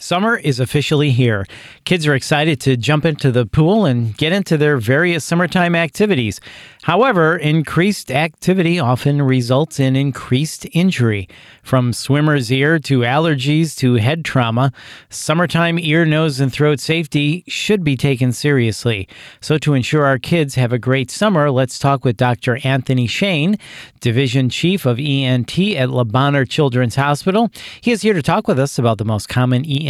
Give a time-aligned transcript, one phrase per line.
[0.00, 1.44] Summer is officially here.
[1.82, 6.40] Kids are excited to jump into the pool and get into their various summertime activities.
[6.84, 11.28] However, increased activity often results in increased injury.
[11.64, 14.72] From swimmer's ear to allergies to head trauma,
[15.10, 19.08] summertime ear, nose, and throat safety should be taken seriously.
[19.40, 22.60] So, to ensure our kids have a great summer, let's talk with Dr.
[22.62, 23.58] Anthony Sheyn,
[24.00, 27.50] Division Chief of ENT at Le Bonheur Children's Hospital.
[27.80, 29.87] He is here to talk with us about the most common ENT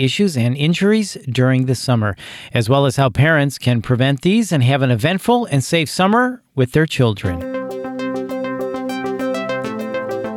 [0.00, 2.16] issues and injuries during the summer,
[2.54, 6.42] as well as how parents can prevent these and have an eventful and safe summer
[6.54, 7.40] with their children.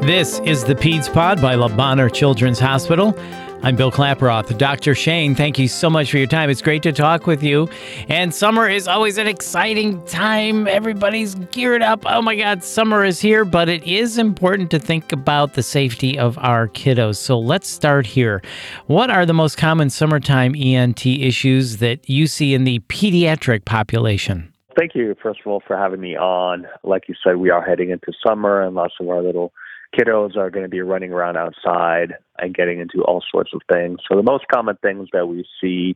[0.01, 3.17] This is the PEDS Pod by Bonheur Children's Hospital.
[3.65, 4.57] I'm Bill Klaproth.
[4.57, 4.91] Dr.
[4.91, 6.49] Sheyn, thank you so much for your time.
[6.49, 7.69] It's great to talk with you.
[8.09, 10.67] And summer is always an exciting time.
[10.67, 12.03] Everybody's geared up.
[12.05, 16.19] Oh my God, summer is here, but it is important to think about the safety
[16.19, 17.15] of our kiddos.
[17.15, 18.41] So let's start here.
[18.87, 24.53] What are the most common summertime ENT issues that you see in the pediatric population?
[24.77, 26.67] Thank you, first of all, for having me on.
[26.83, 29.53] Like you said, we are heading into summer, and lots of our little
[29.97, 33.99] kiddos are going to be running around outside and getting into all sorts of things.
[34.09, 35.95] So the most common things that we see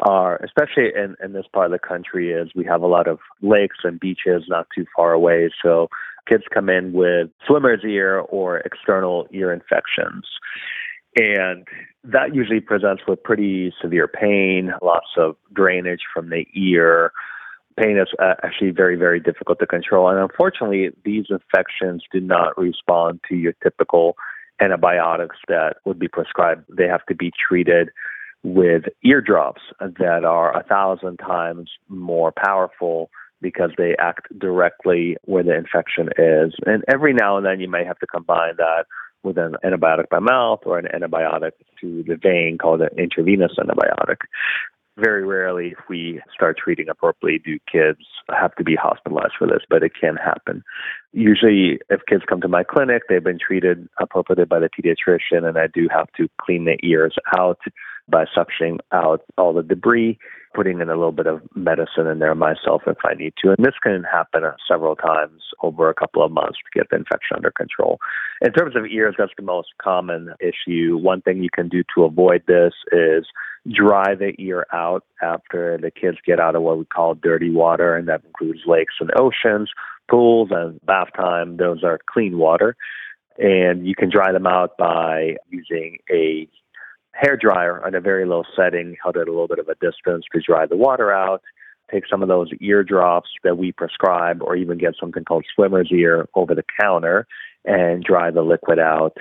[0.00, 3.18] are, especially in, in this part of the country, is we have a lot of
[3.42, 5.50] lakes and beaches not too far away.
[5.62, 5.88] So
[6.28, 10.26] kids come in with swimmer's ear or external ear infections.
[11.16, 11.66] And
[12.04, 17.12] that usually presents with pretty severe pain, lots of drainage from the ear,
[17.78, 20.08] pain is uh, actually very, very difficult to control.
[20.08, 24.16] And unfortunately, these infections do not respond to your typical
[24.60, 26.64] antibiotics that would be prescribed.
[26.68, 27.90] They have to be treated
[28.42, 35.56] with eardrops that are a thousand times more powerful because they act directly where the
[35.56, 36.54] infection is.
[36.66, 38.86] And every now and then you may have to combine that
[39.22, 44.18] with an antibiotic by mouth or an antibiotic to the vein called an intravenous antibiotic
[44.98, 49.62] very rarely, if we start treating appropriately, do kids have to be hospitalized for this,
[49.70, 50.62] but it can happen.
[51.12, 55.58] Usually, if kids come to my clinic, they've been treated appropriately by the pediatrician, and
[55.58, 57.60] I do have to clean the ears out
[58.08, 60.18] by suctioning out all the debris,
[60.54, 63.50] putting in a little bit of medicine in there myself if I need to.
[63.50, 67.36] And this can happen several times over a couple of months to get the infection
[67.36, 67.98] under control.
[68.40, 70.96] In terms of ears, that's the most common issue.
[70.96, 73.26] One thing you can do to avoid this is
[73.70, 77.94] dry the ear out after the kids get out of what we call dirty water,
[77.94, 79.70] and that includes lakes and oceans,
[80.10, 81.58] pools, and bath time.
[81.58, 82.76] Those are clean water.
[83.36, 86.48] And you can dry them out by using a
[87.20, 90.24] hair dryer on a very low setting, held at a little bit of a distance
[90.32, 91.42] to dry the water out.
[91.90, 95.90] Take some of those ear drops that we prescribe, or even get something called swimmer's
[95.90, 97.26] ear over the counter
[97.64, 99.16] and dry the liquid out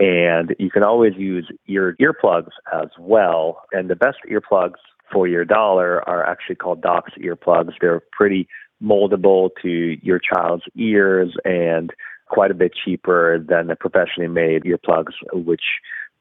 [0.00, 3.62] and you can always use ear earplugs as well.
[3.70, 4.78] And the best earplugs
[5.12, 7.74] for your dollar are actually called Doc's earplugs.
[7.80, 8.48] They're pretty
[8.82, 11.90] moldable to your child's ears and
[12.28, 15.64] quite a bit cheaper than the professionally made earplugs, which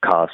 [0.03, 0.33] cost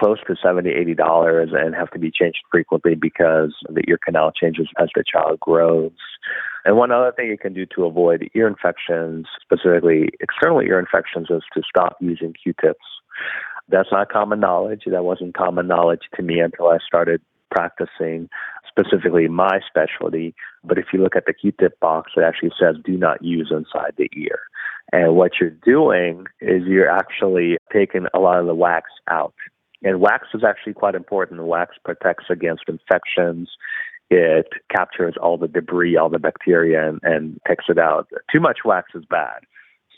[0.00, 4.32] close to 70 80 dollars and have to be changed frequently because the ear canal
[4.32, 5.92] changes as the child grows.
[6.64, 11.28] And one other thing you can do to avoid ear infections specifically external ear infections
[11.30, 12.84] is to stop using q-tips.
[13.68, 14.82] That's not common knowledge.
[14.86, 18.28] That wasn't common knowledge to me until i started practicing
[18.68, 20.34] specifically my specialty.
[20.64, 23.94] But if you look at the q-tip box it actually says do not use inside
[23.98, 24.40] the ear.
[24.92, 29.34] And what you're doing is you're actually taking a lot of the wax out
[29.82, 31.44] and wax is actually quite important.
[31.44, 33.50] Wax protects against infections.
[34.10, 38.08] It captures all the debris, all the bacteria, and, and takes it out.
[38.32, 39.40] Too much wax is bad.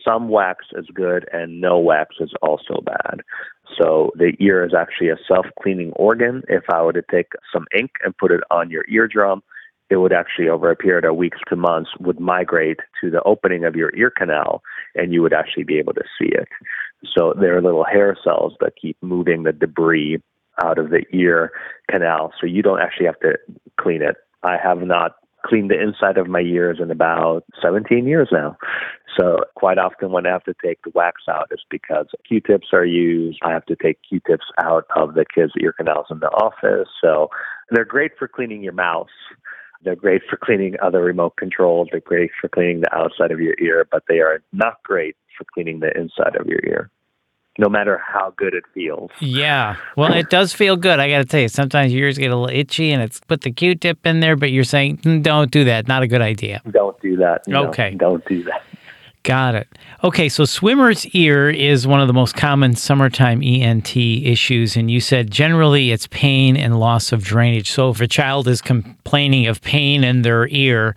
[0.06, 3.22] Some wax is good, and no wax is also bad.
[3.80, 6.42] So the ear is actually a self cleaning organ.
[6.48, 9.42] If I were to take some ink and put it on your eardrum,
[9.92, 13.64] it would actually, over a period of weeks to months, would migrate to the opening
[13.64, 14.62] of your ear canal,
[14.94, 16.48] and you would actually be able to see it.
[17.14, 20.22] So there are little hair cells that keep moving the debris
[20.64, 21.52] out of the ear
[21.90, 22.32] canal.
[22.40, 23.34] So you don't actually have to
[23.78, 24.16] clean it.
[24.42, 28.56] I have not cleaned the inside of my ears in about 17 years now.
[29.18, 32.86] So quite often when I have to take the wax out, it's because Q-tips are
[32.86, 33.40] used.
[33.42, 36.88] I have to take Q-tips out of the kids' ear canals in the office.
[37.02, 37.28] So
[37.70, 39.08] they're great for cleaning your mouth.
[39.84, 41.88] They're great for cleaning other remote controls.
[41.90, 45.44] They're great for cleaning the outside of your ear, but they are not great for
[45.52, 46.90] cleaning the inside of your ear
[47.58, 49.10] no matter how good it feels.
[49.20, 49.76] Yeah.
[49.96, 50.98] Well, it does feel good.
[50.98, 53.42] I got to tell you, sometimes your ears get a little itchy and it's put
[53.42, 55.86] the Q tip in there, but you're saying, mm, don't do that.
[55.86, 56.62] Not a good idea.
[56.70, 57.46] Don't do that.
[57.46, 57.94] No, okay.
[57.94, 58.62] Don't do that.
[59.24, 59.68] Got it.
[60.02, 65.00] Okay, so swimmer's ear is one of the most common summertime ENT issues, and you
[65.00, 67.70] said generally it's pain and loss of drainage.
[67.70, 70.96] So if a child is complaining of pain in their ear,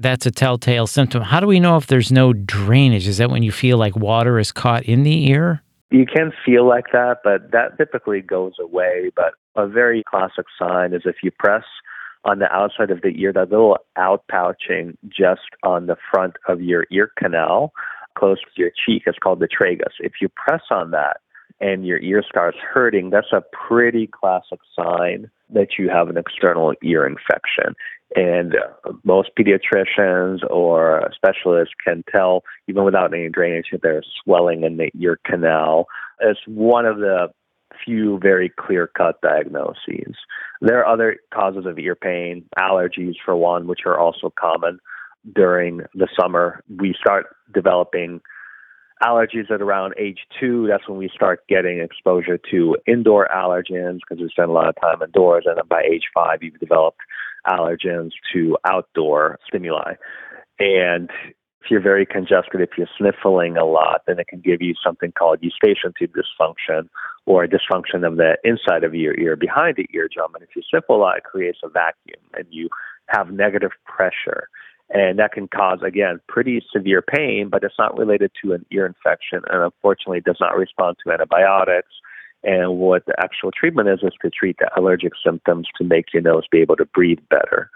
[0.00, 1.22] that's a telltale symptom.
[1.24, 3.08] How do we know if there's no drainage?
[3.08, 5.60] Is that when you feel like water is caught in the ear?
[5.90, 9.10] You can feel like that, but that typically goes away.
[9.16, 11.64] But a very classic sign is if you press
[12.24, 16.86] on the outside of the ear, that little outpouching just on the front of your
[16.90, 17.72] ear canal,
[18.16, 19.92] close to your cheek, is called the tragus.
[20.00, 21.18] If you press on that
[21.60, 26.74] and your ear starts hurting, that's a pretty classic sign that you have an external
[26.82, 27.74] ear infection.
[28.16, 34.62] And uh, most pediatricians or specialists can tell, even without any drainage, that there's swelling
[34.62, 35.86] in the ear canal.
[36.20, 37.28] It's one of the
[37.84, 40.14] few very clear cut diagnoses.
[40.60, 44.78] There are other causes of ear pain, allergies for one, which are also common
[45.34, 46.62] during the summer.
[46.78, 48.20] We start developing
[49.02, 50.66] allergies at around age two.
[50.68, 54.76] That's when we start getting exposure to indoor allergens because we spend a lot of
[54.80, 55.44] time indoors.
[55.46, 57.00] And then by age five, you've developed
[57.46, 59.94] allergens to outdoor stimuli.
[60.58, 61.10] And
[61.64, 65.12] if you're very congested, if you're sniffling a lot, then it can give you something
[65.12, 66.88] called eustachian tube dysfunction
[67.24, 70.34] or a dysfunction of the inside of your ear behind the eardrum.
[70.34, 72.68] And if you sniffle a lot, it creates a vacuum and you
[73.06, 74.48] have negative pressure.
[74.90, 78.84] And that can cause, again, pretty severe pain, but it's not related to an ear
[78.84, 81.92] infection and unfortunately does not respond to antibiotics.
[82.42, 86.22] And what the actual treatment is, is to treat the allergic symptoms to make your
[86.22, 87.70] nose be able to breathe better.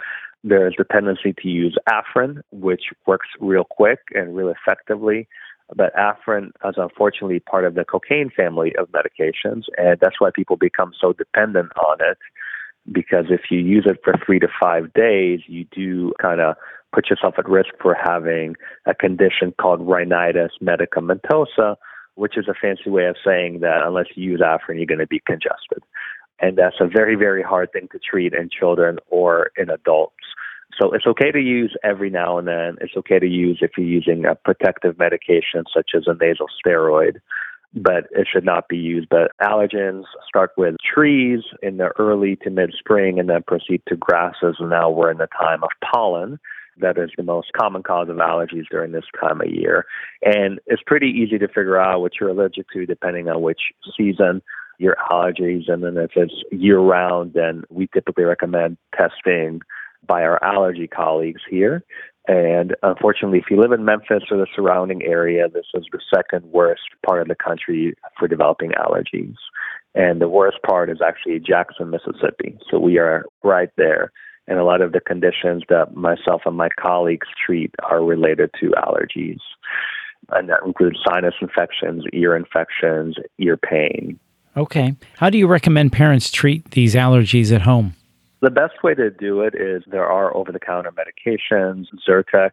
[0.44, 5.28] There's the tendency to use Afrin, which works real quick and real effectively.
[5.74, 10.56] But Afrin is unfortunately part of the cocaine family of medications, and that's why people
[10.56, 12.18] become so dependent on it.
[12.90, 16.56] Because if you use it for three to five days, you do kind of
[16.94, 18.54] put yourself at risk for having
[18.86, 21.76] a condition called rhinitis medicamentosa,
[22.14, 25.06] which is a fancy way of saying that unless you use Afrin, you're going to
[25.06, 25.82] be congested.
[26.40, 30.14] And that's a very, very hard thing to treat in children or in adults.
[30.78, 32.76] So it's okay to use every now and then.
[32.80, 37.16] It's okay to use if you're using a protective medication such as a nasal steroid,
[37.74, 39.08] but it should not be used.
[39.08, 43.96] But allergens start with trees in the early to mid spring and then proceed to
[43.96, 44.56] grasses.
[44.60, 46.38] And now we're in the time of pollen.
[46.80, 49.84] That is the most common cause of allergies during this time of year.
[50.22, 53.60] And it's pretty easy to figure out what you're allergic to depending on which
[53.96, 54.42] season
[54.78, 55.68] your allergies.
[55.68, 59.60] And then if it's year round, then we typically recommend testing
[60.08, 61.84] by our allergy colleagues here.
[62.26, 66.44] And unfortunately, if you live in Memphis or the surrounding area, this is the second
[66.52, 69.36] worst part of the country for developing allergies.
[69.94, 72.58] And the worst part is actually Jackson, Mississippi.
[72.70, 74.12] So we are right there.
[74.46, 78.72] And a lot of the conditions that myself and my colleagues treat are related to
[78.72, 79.40] allergies.
[80.30, 84.18] And that includes sinus infections, ear infections, ear pain.
[84.56, 84.96] Okay.
[85.16, 87.94] How do you recommend parents treat these allergies at home?
[88.40, 91.86] The best way to do it is there are over the counter medications.
[92.08, 92.52] Zyrtec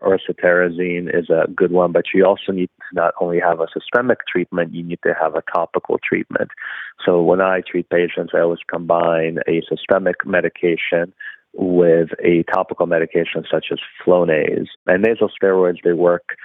[0.00, 3.66] or cetirizine is a good one, but you also need to not only have a
[3.72, 6.50] systemic treatment, you need to have a topical treatment.
[7.04, 11.12] So when I treat patients, I always combine a systemic medication
[11.54, 14.68] with a topical medication such as Flonase.
[14.86, 16.36] And nasal steroids, they work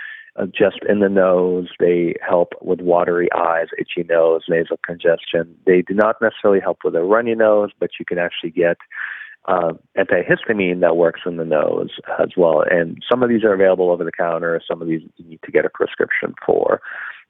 [0.45, 1.69] just in the nose.
[1.79, 5.55] They help with watery eyes, itchy nose, nasal congestion.
[5.65, 8.77] They do not necessarily help with a runny nose, but you can actually get
[9.47, 11.89] uh, antihistamine that works in the nose
[12.21, 12.63] as well.
[12.69, 14.61] And some of these are available over the counter.
[14.69, 16.81] Some of these you need to get a prescription for.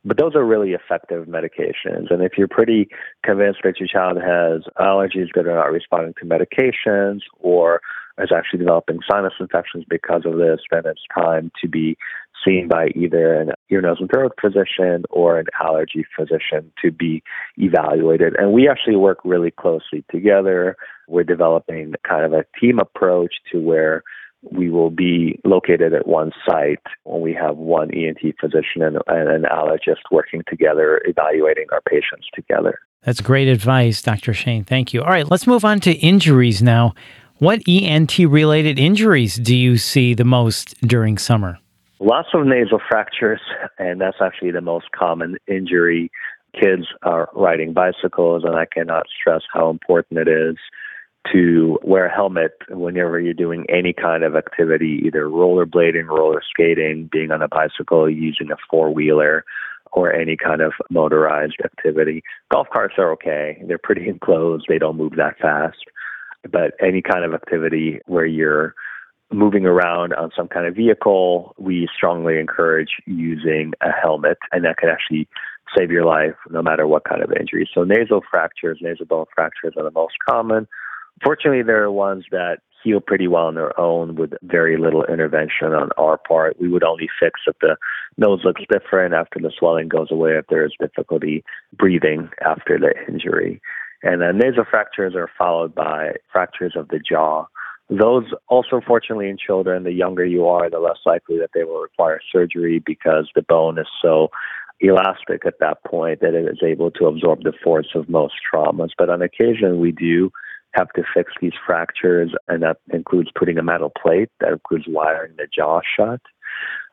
[0.06, 2.10] But those are really effective medications.
[2.10, 2.88] And if you're pretty
[3.24, 7.82] convinced that your child has allergies that are not responding to medications or
[8.18, 11.98] is actually developing sinus infections because of this, then it's time to be
[12.46, 17.24] seen by either an ear, nose, and throat physician or an allergy physician to be
[17.58, 18.36] evaluated.
[18.38, 20.76] And we actually work really closely together.
[21.08, 24.04] We're developing kind of a team approach to where
[24.42, 29.30] we will be located at one site when we have one ENT physician and, and
[29.30, 32.80] an allergist working together, evaluating our patients together.
[33.04, 34.34] That's great advice, Dr.
[34.34, 34.66] Sheyn.
[34.66, 35.02] Thank you.
[35.02, 36.94] All right, let's move on to injuries now.
[37.38, 41.58] What ENT related injuries do you see the most during summer?
[42.00, 43.42] Lots of nasal fractures,
[43.78, 46.12] and that's actually the most common injury.
[46.54, 50.56] Kids are riding bicycles, and I cannot stress how important it is
[51.34, 57.10] to wear a helmet whenever you're doing any kind of activity, either rollerblading, roller skating,
[57.12, 59.44] being on a bicycle, using a four wheeler,
[59.92, 62.24] or any kind of motorized activity.
[62.50, 63.62] Golf carts are okay.
[63.68, 64.66] They're pretty enclosed.
[64.70, 65.78] They don't move that fast
[66.50, 68.74] but any kind of activity where you're
[69.32, 74.78] moving around on some kind of vehicle, we strongly encourage using a helmet, and that
[74.78, 75.28] can actually
[75.78, 77.70] save your life no matter what kind of injury.
[77.74, 80.68] So nasal fractures, nasal bone fractures are the most common.
[81.24, 85.74] Fortunately, there are ones that heal pretty well on their own with very little intervention
[85.74, 86.60] on our part.
[86.60, 87.76] We would only fix if the
[88.18, 91.44] nose looks different after the swelling goes away, if there is difficulty
[91.78, 93.62] breathing after the injury.
[94.02, 97.48] And then nasal fractures are followed by fractures of the jaw.
[97.90, 101.82] Those also, fortunately, in children, the younger you are, the less likely that they will
[101.82, 104.30] require surgery because the bone is so
[104.80, 108.90] elastic at that point that it is able to absorb the force of most traumas.
[108.98, 110.32] But on occasion, we do
[110.74, 115.34] have to fix these fractures, and that includes putting a metal plate, that includes wiring
[115.38, 116.22] the jaw shut.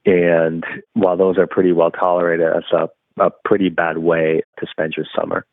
[0.07, 4.95] And while those are pretty well tolerated, that's a, a pretty bad way to spend
[4.97, 5.45] your summer.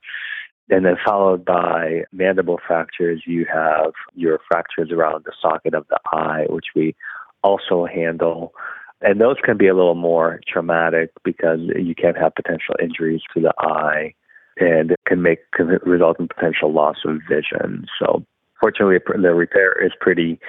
[0.69, 5.99] And then followed by mandible fractures, you have your fractures around the socket of the
[6.11, 6.95] eye, which we
[7.43, 8.53] also handle.
[9.01, 13.41] And those can be a little more traumatic because you can have potential injuries to
[13.41, 14.13] the eye
[14.57, 17.85] and it can make can result in potential loss of vision.
[17.99, 18.23] So
[18.61, 20.39] fortunately, the repair is pretty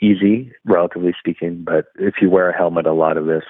[0.00, 1.64] easy, relatively speaking.
[1.64, 3.44] But if you wear a helmet, a lot of this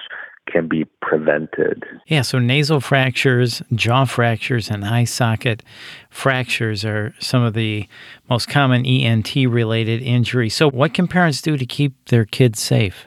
[0.51, 1.83] can be prevented.
[2.07, 5.63] Yeah, so nasal fractures, jaw fractures, and eye socket
[6.09, 7.87] fractures are some of the
[8.29, 10.55] most common ENT related injuries.
[10.55, 13.05] So, what can parents do to keep their kids safe?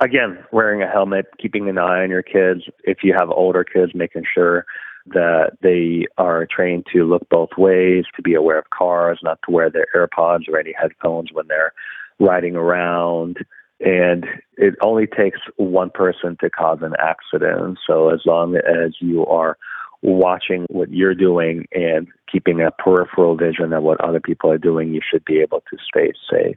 [0.00, 2.62] Again, wearing a helmet, keeping an eye on your kids.
[2.84, 4.66] If you have older kids, making sure
[5.06, 9.52] that they are trained to look both ways, to be aware of cars, not to
[9.52, 11.72] wear their AirPods or any headphones when they're
[12.18, 13.38] riding around.
[13.84, 17.78] And it only takes one person to cause an accident.
[17.86, 19.56] So as long as you are
[20.02, 24.92] watching what you're doing and keeping a peripheral vision of what other people are doing,
[24.92, 26.56] you should be able to stay safe.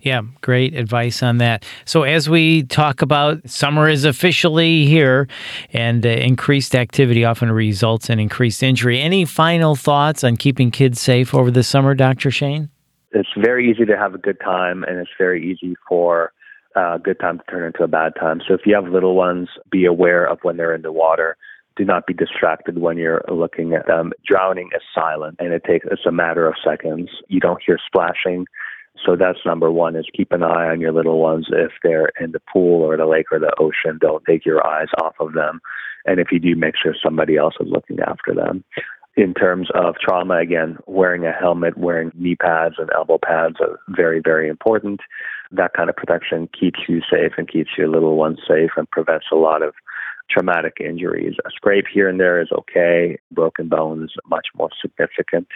[0.00, 1.64] Yeah, great advice on that.
[1.84, 5.26] So, as we talk about summer is officially here
[5.72, 9.00] and uh, increased activity often results in increased injury.
[9.00, 12.30] Any final thoughts on keeping kids safe over the summer, Dr.
[12.30, 12.68] Sheyn?
[13.12, 16.32] It's very easy to have a good time, and it's very easy for
[16.74, 18.40] a good time to turn into a bad time.
[18.46, 21.36] So, if you have little ones, be aware of when they're in the water
[21.76, 24.12] do not be distracted when you're looking at them.
[24.26, 27.10] Drowning is silent and it takes it's a matter of seconds.
[27.28, 28.46] You don't hear splashing.
[29.04, 31.48] So that's number one is keep an eye on your little ones.
[31.50, 34.88] If they're in the pool or the lake or the ocean, don't take your eyes
[35.02, 35.60] off of them.
[36.06, 38.62] And if you do, make sure somebody else is looking after them.
[39.16, 43.80] In terms of trauma, again, wearing a helmet, wearing knee pads and elbow pads are
[43.88, 45.00] very, very important.
[45.56, 49.26] That kind of protection keeps you safe and keeps your little ones safe and prevents
[49.32, 49.74] a lot of
[50.30, 51.34] traumatic injuries.
[51.46, 53.18] A scrape here and there is okay.
[53.30, 55.48] Broken bones much more significant.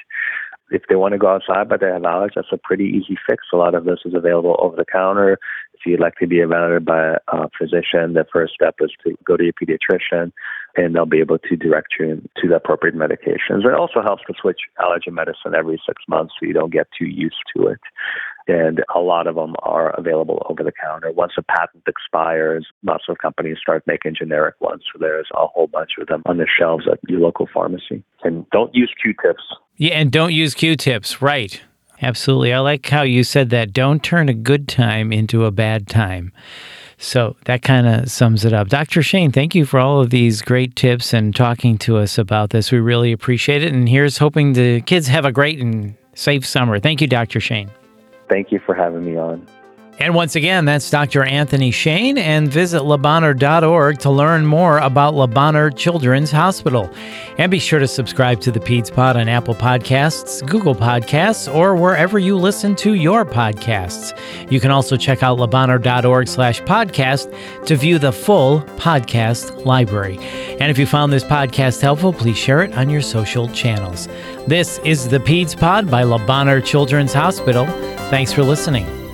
[0.70, 3.44] If they want to go outside but they have allergies, that's a pretty easy fix.
[3.52, 5.38] A lot of this is available over the counter.
[5.72, 9.36] If you'd like to be evaluated by a physician, the first step is to go
[9.36, 10.32] to your pediatrician
[10.76, 13.64] and they'll be able to direct you to the appropriate medications.
[13.64, 17.06] It also helps to switch allergy medicine every six months so you don't get too
[17.06, 17.80] used to it
[18.48, 21.12] and a lot of them are available over the counter.
[21.12, 24.82] Once a patent expires, lots of companies start making generic ones.
[24.92, 28.02] So there's a whole bunch of them on the shelves at your local pharmacy.
[28.24, 29.42] And don't use Q-tips.
[29.76, 31.22] Yeah, and don't use Q-tips.
[31.22, 31.60] Right.
[32.00, 32.52] Absolutely.
[32.52, 33.72] I like how you said that.
[33.72, 36.32] Don't turn a good time into a bad time.
[36.96, 38.68] So that kind of sums it up.
[38.68, 39.00] Dr.
[39.00, 42.72] Sheyn, thank you for all of these great tips and talking to us about this.
[42.72, 43.72] We really appreciate it.
[43.72, 46.78] And here's hoping the kids have a great and safe summer.
[46.78, 47.40] Thank you, Dr.
[47.40, 47.70] Sheyn.
[48.28, 49.46] Thank you for having me on.
[50.00, 51.24] And once again, that's Dr.
[51.24, 56.88] Anthony Sheyn, and visit LeBonheur.org to learn more about LeBonheur Children's Hospital.
[57.36, 61.74] And be sure to subscribe to the Peds Pod on Apple Podcasts, Google Podcasts, or
[61.74, 64.16] wherever you listen to your podcasts.
[64.52, 70.18] You can also check out LeBonheur.org slash podcast to view the full podcast library.
[70.60, 74.06] And if you found this podcast helpful, please share it on your social channels.
[74.46, 77.66] This is the Peds Pod by LeBonheur Children's Hospital.
[78.10, 79.07] Thanks for listening.